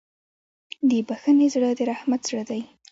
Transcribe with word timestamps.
د 0.89 0.91
بښنې 1.07 1.47
زړه 1.53 1.69
د 1.77 1.79
رحمت 1.91 2.21
زړه 2.29 2.43
دی. 2.49 2.61